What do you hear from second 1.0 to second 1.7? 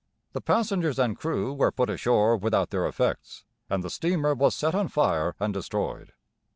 crew